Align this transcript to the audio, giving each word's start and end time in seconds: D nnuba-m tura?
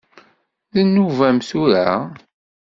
D 0.73 0.75
nnuba-m 0.85 1.37
tura? 1.49 1.89